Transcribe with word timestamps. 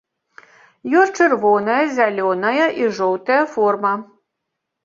Ёсць 1.01 1.17
чырвоная, 1.25 1.77
зялёная 1.97 2.65
і 2.81 2.89
жоўтая 3.01 3.39
форма. 3.55 3.93